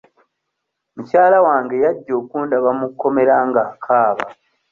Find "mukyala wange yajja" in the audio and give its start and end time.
0.95-2.13